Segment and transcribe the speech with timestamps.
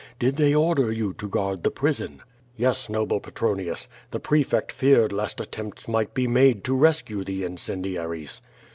[0.17, 2.23] "Did they order you to guard the prison?"
[2.57, 8.41] "Yes, noble Petronius; the prefect feared lest attempts might be made to rescue the incendiaries."